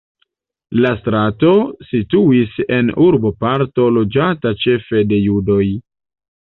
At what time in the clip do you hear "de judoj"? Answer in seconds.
5.13-5.65